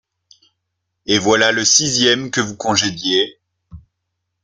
[1.05, 3.37] Et voilà le sixième que vous congédiez…